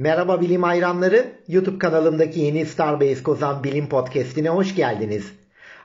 Merhaba 0.00 0.40
bilim 0.40 0.62
hayranları. 0.62 1.32
YouTube 1.48 1.78
kanalımdaki 1.78 2.40
yeni 2.40 2.66
Starbase 2.66 3.22
Kozan 3.22 3.64
Bilim 3.64 3.88
Podcast'ine 3.88 4.48
hoş 4.48 4.74
geldiniz. 4.74 5.32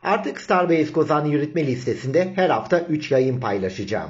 Artık 0.03 0.41
Starbase 0.41 0.91
Kozan 0.91 1.25
yürütme 1.25 1.67
listesinde 1.67 2.31
her 2.35 2.49
hafta 2.49 2.79
3 2.79 3.11
yayın 3.11 3.39
paylaşacağım. 3.39 4.09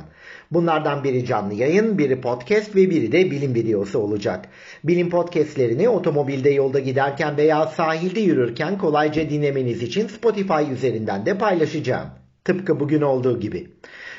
Bunlardan 0.52 1.04
biri 1.04 1.26
canlı 1.26 1.54
yayın, 1.54 1.98
biri 1.98 2.22
podcast 2.22 2.76
ve 2.76 2.90
biri 2.90 3.12
de 3.12 3.32
bilim 3.32 3.56
videosu 3.56 4.00
olacak. 4.00 4.46
Bilim 4.84 5.10
podcastlerini 5.10 5.90
otomobilde 5.90 6.50
yolda 6.50 6.80
giderken 6.80 7.38
veya 7.38 7.68
sahilde 7.68 8.20
yürürken 8.20 8.78
kolayca 8.78 9.30
dinlemeniz 9.30 9.84
için 9.84 10.08
Spotify 10.08 10.74
üzerinden 10.74 11.26
de 11.26 11.38
paylaşacağım. 11.38 12.25
Tıpkı 12.46 12.80
bugün 12.80 13.02
olduğu 13.02 13.40
gibi. 13.40 13.68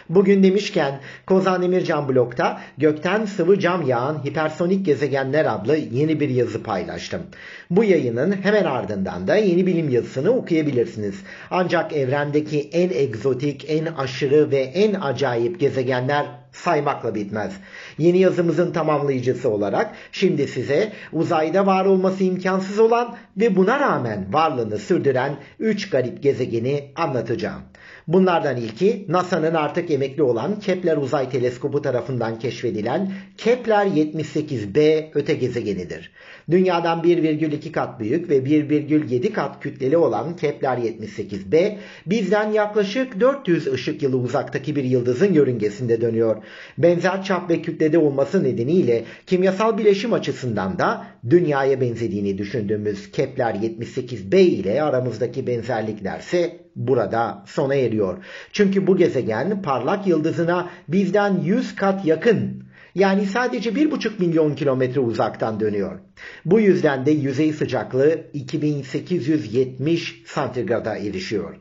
Bugün 0.09 0.43
demişken 0.43 1.01
Kozan 1.27 1.63
Demircan 1.63 2.09
blokta 2.09 2.61
gökten 2.79 3.25
sıvı 3.25 3.59
cam 3.59 3.87
yağan 3.87 4.25
hipersonik 4.25 4.87
gezegenler 4.87 5.55
adlı 5.55 5.77
yeni 5.77 6.21
bir 6.21 6.29
yazı 6.29 6.63
paylaştım. 6.63 7.23
Bu 7.71 7.85
yayının 7.85 8.33
hemen 8.43 8.65
ardından 8.65 9.29
da 9.29 9.37
yeni 9.37 9.67
bilim 9.67 9.89
yazısını 9.89 10.31
okuyabilirsiniz. 10.31 11.23
Ancak 11.51 11.93
evrendeki 11.93 12.69
en 12.73 12.91
egzotik, 12.91 13.65
en 13.69 13.87
aşırı 13.87 14.51
ve 14.51 14.59
en 14.59 14.95
acayip 14.95 15.61
gezegenler 15.61 16.27
saymakla 16.53 17.15
bitmez. 17.15 17.53
Yeni 17.99 18.19
yazımızın 18.19 18.73
tamamlayıcısı 18.73 19.51
olarak 19.51 19.95
şimdi 20.13 20.49
size 20.49 20.93
uzayda 21.13 21.67
var 21.67 21.85
olması 21.85 22.25
imkansız 22.25 22.79
olan 22.79 23.17
ve 23.37 23.57
buna 23.57 23.81
rağmen 23.81 24.27
varlığını 24.33 24.79
sürdüren 24.79 25.37
3 25.59 25.91
garip 25.91 26.23
gezegeni 26.23 26.93
anlatacağım. 26.97 27.63
Bunlardan 28.09 28.57
ilki 28.57 29.05
NASA'nın 29.09 29.55
artık 29.55 29.91
emekli 29.91 30.23
olan 30.23 30.61
Kepler 30.61 30.97
Uzay 30.97 31.31
Teleskobu 31.31 31.83
tarafından 31.83 32.39
keşfedilen 32.39 33.13
Kepler 33.37 33.87
78b 33.87 35.05
öte 35.15 35.35
gezegenidir. 35.35 36.11
Dünyadan 36.51 37.01
1,2 37.01 37.73
kat 37.73 38.01
büyük 38.01 38.31
ve 38.31 38.39
1,7 38.39 39.33
kat 39.33 39.63
kütleli 39.63 39.97
olan 39.97 40.37
Kepler 40.37 40.79
78b 40.79 41.77
bizden 42.07 42.53
yaklaşık 42.53 43.21
400 43.21 43.67
ışık 43.67 44.03
yılı 44.03 44.17
uzaktaki 44.17 44.77
bir 44.77 44.85
yıldızın 44.85 45.33
yörüngesinde 45.33 46.01
dönüyor. 46.01 46.37
Benzer 46.79 47.23
çap 47.25 47.51
ve 47.51 47.63
kütlede 47.63 47.99
olması 47.99 48.45
nedeniyle 48.45 49.05
kimyasal 49.27 49.79
bileşim 49.79 50.13
açısından 50.13 50.79
da 50.79 51.07
dünyaya 51.31 51.81
benzediğini 51.81 52.39
düşündüğümüz 52.39 53.11
Kepler 53.11 53.55
78b 53.55 54.37
ile 54.37 54.83
aramızdaki 54.83 55.47
benzerliklerse 55.47 56.61
burada 56.77 57.45
sona 57.47 57.75
eriyor. 57.75 58.25
Çünkü 58.53 58.87
bu 58.87 58.97
gezegen 58.97 59.63
parlak 59.63 60.07
yıldızına 60.07 60.71
bizden 60.89 61.41
100 61.45 61.75
kat 61.75 62.05
yakın 62.05 62.67
yani 62.95 63.27
sadece 63.27 63.71
1,5 63.71 64.11
milyon 64.19 64.55
kilometre 64.55 65.01
uzaktan 65.01 65.61
dönüyor. 65.61 66.01
Bu 66.45 66.61
yüzden 66.61 67.07
de 67.07 67.11
yüzey 67.11 67.53
sıcaklığı 67.53 68.21
2870 68.33 70.23
santigrada 70.27 70.97
erişiyor. 70.97 71.57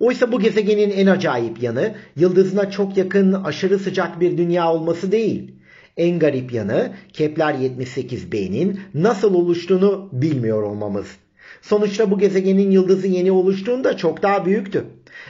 Oysa 0.00 0.32
bu 0.32 0.40
gezegenin 0.40 0.90
en 0.90 1.06
acayip 1.06 1.62
yanı 1.62 1.94
yıldızına 2.16 2.70
çok 2.70 2.96
yakın 2.96 3.32
aşırı 3.32 3.78
sıcak 3.78 4.20
bir 4.20 4.38
dünya 4.38 4.72
olması 4.72 5.12
değil. 5.12 5.54
En 5.96 6.18
garip 6.18 6.52
yanı 6.52 6.92
Kepler 7.12 7.54
78b'nin 7.54 8.80
nasıl 8.94 9.34
oluştuğunu 9.34 10.08
bilmiyor 10.12 10.62
olmamız. 10.62 11.06
Sonuçta 11.62 12.10
bu 12.10 12.18
gezegenin 12.18 12.70
yıldızı 12.70 13.06
yeni 13.06 13.32
oluştuğunda 13.32 13.96
çok 13.96 14.22
daha 14.22 14.46
büyüktü. 14.46 14.84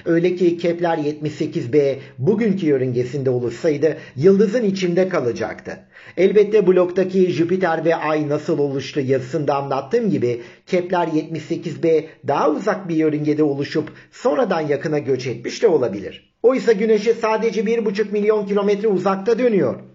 Öyle 0.05 0.37
ki 0.37 0.59
Kepler 0.59 0.99
78b 0.99 1.97
bugünkü 2.19 2.67
yörüngesinde 2.67 3.31
oluşsaydı 3.31 3.97
yıldızın 4.17 4.65
içinde 4.65 5.09
kalacaktı. 5.09 5.79
Elbette 6.17 6.67
bloktaki 6.67 7.31
Jüpiter 7.31 7.85
ve 7.85 7.97
Ay 7.97 8.29
nasıl 8.29 8.59
oluştu 8.59 9.01
yazısında 9.01 9.55
anlattığım 9.55 10.11
gibi 10.11 10.41
Kepler 10.67 11.07
78b 11.07 12.05
daha 12.29 12.51
uzak 12.51 12.89
bir 12.89 12.97
yörüngede 12.97 13.43
oluşup 13.43 13.93
sonradan 14.13 14.61
yakına 14.61 14.99
göç 14.99 15.27
etmiş 15.27 15.63
de 15.63 15.69
olabilir. 15.69 16.35
Oysa 16.43 16.73
Güneş'e 16.73 17.15
sadece 17.15 17.61
1,5 17.61 18.13
milyon 18.13 18.47
kilometre 18.47 18.89
uzakta 18.89 19.39
dönüyor. 19.39 19.90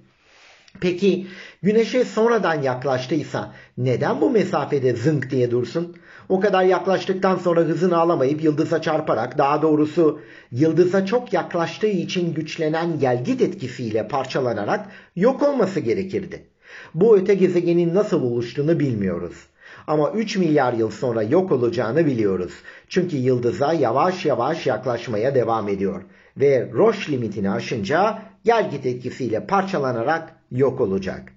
Peki 0.81 1.27
Güneş'e 1.63 2.05
sonradan 2.05 2.61
yaklaştıysa 2.61 3.53
neden 3.77 4.21
bu 4.21 4.29
mesafede 4.29 4.95
zınk 4.95 5.29
diye 5.29 5.51
dursun? 5.51 5.95
O 6.29 6.39
kadar 6.39 6.63
yaklaştıktan 6.63 7.37
sonra 7.37 7.61
hızını 7.61 7.97
alamayıp 7.97 8.43
yıldıza 8.43 8.81
çarparak 8.81 9.37
daha 9.37 9.61
doğrusu 9.61 10.19
yıldıza 10.51 11.05
çok 11.05 11.33
yaklaştığı 11.33 11.87
için 11.87 12.33
güçlenen 12.33 12.99
gelgit 12.99 13.41
etkisiyle 13.41 14.07
parçalanarak 14.07 14.85
yok 15.15 15.43
olması 15.43 15.79
gerekirdi. 15.79 16.45
Bu 16.93 17.17
öte 17.17 17.33
gezegenin 17.33 17.95
nasıl 17.95 18.23
oluştuğunu 18.23 18.79
bilmiyoruz. 18.79 19.45
Ama 19.87 20.11
3 20.11 20.37
milyar 20.37 20.73
yıl 20.73 20.91
sonra 20.91 21.23
yok 21.23 21.51
olacağını 21.51 22.05
biliyoruz. 22.05 22.53
Çünkü 22.89 23.17
yıldıza 23.17 23.73
yavaş 23.73 24.25
yavaş 24.25 24.67
yaklaşmaya 24.67 25.35
devam 25.35 25.69
ediyor. 25.69 26.01
Ve 26.37 26.69
Roche 26.73 27.11
limitini 27.11 27.51
aşınca 27.51 28.21
gelgit 28.43 28.85
etkisiyle 28.85 29.47
parçalanarak 29.47 30.34
yok 30.51 30.81
olacak. 30.81 31.33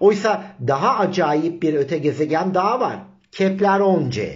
Oysa 0.00 0.44
daha 0.66 0.98
acayip 0.98 1.62
bir 1.62 1.74
öte 1.74 1.98
gezegen 1.98 2.54
daha 2.54 2.80
var. 2.80 2.98
Kepler 3.32 3.80
10c. 3.80 4.34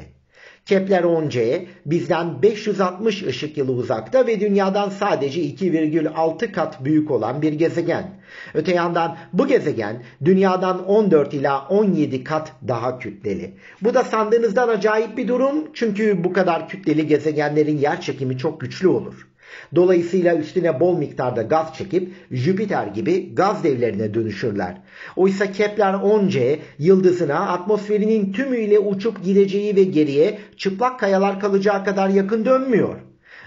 Kepler 0.67 1.03
10c 1.03 1.67
bizden 1.87 2.43
560 2.43 3.23
ışık 3.23 3.57
yılı 3.57 3.73
uzakta 3.73 4.27
ve 4.27 4.41
dünyadan 4.41 4.89
sadece 4.89 5.41
2,6 5.41 6.53
kat 6.53 6.85
büyük 6.85 7.11
olan 7.11 7.43
bir 7.43 7.53
gezegen. 7.53 8.11
Öte 8.55 8.75
yandan 8.75 9.17
bu 9.33 9.47
gezegen 9.47 10.03
dünyadan 10.25 10.87
14 10.87 11.35
ila 11.35 11.67
17 11.69 12.25
kat 12.25 12.53
daha 12.69 12.99
kütleli. 12.99 13.55
Bu 13.83 13.95
da 13.95 14.05
sandığınızdan 14.05 14.69
acayip 14.69 15.17
bir 15.17 15.29
durum 15.29 15.69
çünkü 15.75 16.25
bu 16.25 16.33
kadar 16.33 16.69
kütleli 16.69 17.07
gezegenlerin 17.07 17.79
yer 17.79 18.01
çekimi 18.01 18.39
çok 18.39 18.61
güçlü 18.61 18.89
olur. 18.89 19.29
Dolayısıyla 19.75 20.37
üstüne 20.37 20.81
bol 20.81 20.99
miktarda 20.99 21.43
gaz 21.43 21.75
çekip 21.75 22.13
Jüpiter 22.31 22.87
gibi 22.87 23.35
gaz 23.35 23.65
devlerine 23.65 24.15
dönüşürler. 24.15 24.79
Oysa 25.17 25.53
Kepler 25.53 25.95
10c 25.95 26.59
yıldızına 26.79 27.39
atmosferinin 27.39 28.33
tümüyle 28.33 28.79
uçup 28.79 29.25
gideceği 29.25 29.77
ve 29.77 29.85
geriye 29.85 30.39
çıplak 30.57 31.01
kayalar 31.01 31.41
kalacağı 31.41 31.85
kadar 31.85 32.09
yakın 32.09 32.45
dönmüyor. 32.45 32.97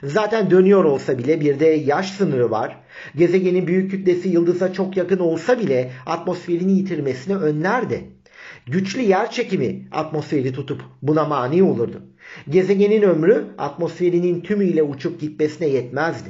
Zaten 0.03 0.51
dönüyor 0.51 0.83
olsa 0.83 1.17
bile 1.17 1.41
bir 1.41 1.59
de 1.59 1.65
yaş 1.65 2.11
sınırı 2.11 2.51
var. 2.51 2.77
Gezegenin 3.15 3.67
büyük 3.67 3.91
kütlesi 3.91 4.29
yıldıza 4.29 4.73
çok 4.73 4.97
yakın 4.97 5.19
olsa 5.19 5.59
bile 5.59 5.91
atmosferini 6.05 6.71
yitirmesini 6.71 7.35
önlerdi. 7.35 8.18
Güçlü 8.71 9.01
yer 9.01 9.31
çekimi 9.31 9.87
atmosferi 9.91 10.51
tutup 10.51 10.81
buna 11.01 11.25
mani 11.25 11.63
olurdu. 11.63 12.01
Gezegenin 12.49 13.01
ömrü 13.01 13.45
atmosferinin 13.57 14.41
tümüyle 14.41 14.83
uçup 14.83 15.19
gitmesine 15.19 15.67
yetmezdi. 15.67 16.29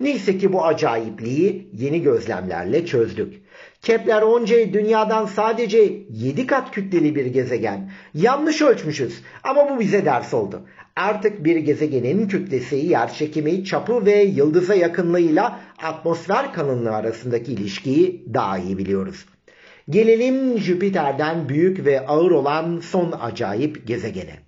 Neyse 0.00 0.38
ki 0.38 0.52
bu 0.52 0.64
acayipliği 0.64 1.70
yeni 1.72 2.02
gözlemlerle 2.02 2.86
çözdük. 2.86 3.42
Kepler 3.82 4.22
10c 4.22 4.72
dünyadan 4.72 5.26
sadece 5.26 5.78
7 6.10 6.46
kat 6.46 6.70
kütleli 6.70 7.14
bir 7.14 7.26
gezegen. 7.26 7.90
Yanlış 8.14 8.62
ölçmüşüz 8.62 9.22
ama 9.42 9.70
bu 9.70 9.80
bize 9.80 10.04
ders 10.04 10.34
oldu. 10.34 10.66
Artık 10.96 11.44
bir 11.44 11.56
gezegenin 11.56 12.28
kütlesi, 12.28 12.76
yerçekimi, 12.76 13.64
çapı 13.64 14.06
ve 14.06 14.22
yıldıza 14.22 14.74
yakınlığıyla 14.74 15.60
atmosfer 15.82 16.52
kalınlığı 16.52 16.94
arasındaki 16.94 17.52
ilişkiyi 17.52 18.24
daha 18.34 18.58
iyi 18.58 18.78
biliyoruz. 18.78 19.26
Gelelim 19.90 20.58
Jüpiter'den 20.58 21.48
büyük 21.48 21.86
ve 21.86 22.06
ağır 22.06 22.30
olan 22.30 22.80
son 22.80 23.14
acayip 23.20 23.86
gezegene. 23.86 24.38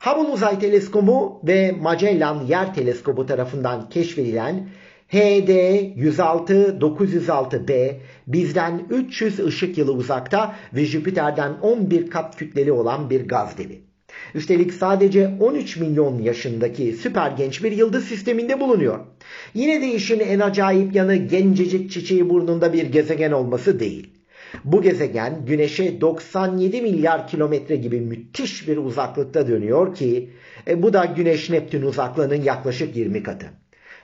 Hubble 0.00 0.32
Uzay 0.32 0.58
Teleskobu 0.58 1.40
ve 1.44 1.72
Magellan 1.80 2.46
Yer 2.46 2.74
Teleskobu 2.74 3.26
tarafından 3.26 3.88
keşfedilen 3.88 4.68
HD 5.08 5.50
106 5.96 6.54
906b 6.54 7.94
bizden 8.26 8.86
300 8.90 9.40
ışık 9.40 9.78
yılı 9.78 9.92
uzakta 9.92 10.56
ve 10.74 10.84
Jüpiter'den 10.84 11.52
11 11.62 12.10
kat 12.10 12.36
kütleli 12.36 12.72
olan 12.72 13.10
bir 13.10 13.28
gaz 13.28 13.58
devi. 13.58 13.80
Üstelik 14.34 14.72
sadece 14.72 15.28
13 15.40 15.76
milyon 15.76 16.18
yaşındaki 16.22 16.92
süper 16.92 17.30
genç 17.30 17.64
bir 17.64 17.72
yıldız 17.72 18.04
sisteminde 18.04 18.60
bulunuyor. 18.60 18.98
Yine 19.54 19.82
de 19.82 19.94
işin 19.94 20.20
en 20.20 20.40
acayip 20.40 20.94
yanı 20.94 21.16
gencecik 21.16 21.90
çiçeği 21.90 22.30
burnunda 22.30 22.72
bir 22.72 22.86
gezegen 22.86 23.32
olması 23.32 23.80
değil. 23.80 24.15
Bu 24.64 24.82
gezegen 24.82 25.44
Güneş'e 25.46 26.00
97 26.00 26.82
milyar 26.82 27.28
kilometre 27.28 27.76
gibi 27.76 28.00
müthiş 28.00 28.68
bir 28.68 28.76
uzaklıkta 28.76 29.48
dönüyor 29.48 29.94
ki 29.94 30.30
e, 30.68 30.82
bu 30.82 30.92
da 30.92 31.04
Güneş 31.04 31.50
Neptün 31.50 31.82
uzaklığının 31.82 32.42
yaklaşık 32.42 32.96
20 32.96 33.22
katı. 33.22 33.46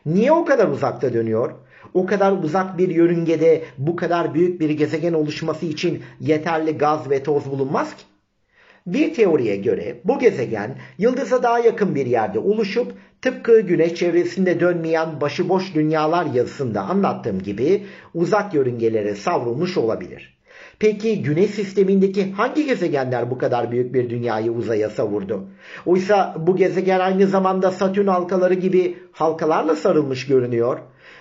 Niye 0.06 0.32
o 0.32 0.44
kadar 0.44 0.68
uzakta 0.68 1.12
dönüyor? 1.12 1.52
O 1.94 2.06
kadar 2.06 2.32
uzak 2.32 2.78
bir 2.78 2.88
yörüngede 2.88 3.62
bu 3.78 3.96
kadar 3.96 4.34
büyük 4.34 4.60
bir 4.60 4.70
gezegen 4.70 5.12
oluşması 5.12 5.66
için 5.66 6.02
yeterli 6.20 6.78
gaz 6.78 7.10
ve 7.10 7.22
toz 7.22 7.50
bulunmaz 7.50 7.96
ki. 7.96 8.02
Bir 8.86 9.14
teoriye 9.14 9.56
göre 9.56 10.00
bu 10.04 10.18
gezegen 10.18 10.78
yıldıza 10.98 11.42
daha 11.42 11.58
yakın 11.58 11.94
bir 11.94 12.06
yerde 12.06 12.38
oluşup 12.38 12.92
tıpkı 13.22 13.60
güneş 13.60 13.94
çevresinde 13.94 14.60
dönmeyen 14.60 15.20
başıboş 15.20 15.74
dünyalar 15.74 16.26
yazısında 16.26 16.80
anlattığım 16.80 17.42
gibi 17.42 17.86
uzak 18.14 18.54
yörüngelere 18.54 19.14
savrulmuş 19.14 19.78
olabilir. 19.78 20.41
Peki 20.78 21.22
güneş 21.22 21.50
sistemindeki 21.50 22.32
hangi 22.32 22.66
gezegenler 22.66 23.30
bu 23.30 23.38
kadar 23.38 23.70
büyük 23.70 23.94
bir 23.94 24.10
dünyayı 24.10 24.52
uzaya 24.52 24.90
savurdu? 24.90 25.44
Oysa 25.86 26.36
bu 26.38 26.56
gezegen 26.56 27.00
aynı 27.00 27.26
zamanda 27.26 27.70
Satürn 27.70 28.06
halkaları 28.06 28.54
gibi 28.54 28.98
halkalarla 29.12 29.76
sarılmış 29.76 30.26
görünüyor. 30.26 30.78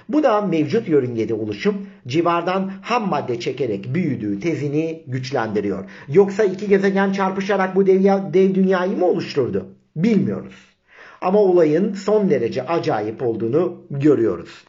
Bu 0.09 0.23
da 0.23 0.41
mevcut 0.41 0.87
yörüngede 0.87 1.33
oluşup 1.33 1.75
civardan 2.07 2.71
ham 2.81 3.09
madde 3.09 3.39
çekerek 3.39 3.93
büyüdüğü 3.93 4.39
tezini 4.39 5.03
güçlendiriyor. 5.07 5.85
Yoksa 6.07 6.43
iki 6.43 6.67
gezegen 6.67 7.11
çarpışarak 7.11 7.75
bu 7.75 7.87
dev, 7.87 8.03
dev 8.33 8.55
dünyayı 8.55 8.97
mı 8.97 9.05
oluşturdu? 9.05 9.65
Bilmiyoruz. 9.95 10.55
Ama 11.21 11.39
olayın 11.39 11.93
son 11.93 12.29
derece 12.29 12.65
acayip 12.65 13.23
olduğunu 13.23 13.81
görüyoruz. 13.89 14.63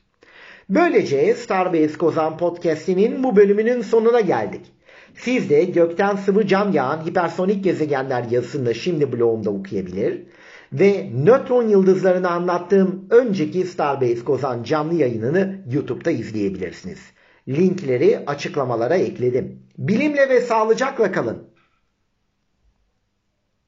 Böylece 0.75 1.35
Starbase 1.35 1.99
Kozan 1.99 2.39
Podcast'inin 2.39 3.25
bu 3.25 3.37
bölümünün 3.37 3.83
sonuna 3.83 4.21
geldik. 4.21 4.61
Siz 5.15 5.51
de 5.51 5.65
gökten 5.65 6.17
sıvı 6.17 6.47
cam 6.47 6.73
yağan 6.73 7.07
hipersonik 7.07 7.65
gezegenler 7.65 8.25
yazısını 8.31 8.75
şimdi 8.75 9.13
blogumda 9.13 9.51
okuyabilir 9.51 10.23
ve 10.73 11.11
nötron 11.25 11.69
yıldızlarını 11.69 12.31
anlattığım 12.31 13.05
önceki 13.11 13.65
Starbase 13.65 14.25
Kozan 14.25 14.63
canlı 14.63 14.95
yayınını 14.95 15.65
YouTube'da 15.73 16.11
izleyebilirsiniz. 16.11 17.01
Linkleri 17.49 18.19
açıklamalara 18.27 18.95
ekledim. 18.97 19.63
Bilimle 19.79 20.29
ve 20.29 20.41
sağlıcakla 20.41 21.13
kalın. 21.13 21.52